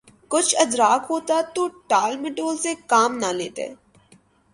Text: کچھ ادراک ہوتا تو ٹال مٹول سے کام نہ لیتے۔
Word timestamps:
کچھ 0.31 0.55
ادراک 0.59 1.05
ہوتا 1.09 1.39
تو 1.55 1.67
ٹال 1.87 2.17
مٹول 2.21 2.57
سے 2.57 2.73
کام 2.87 3.17
نہ 3.17 3.31
لیتے۔ 3.33 3.67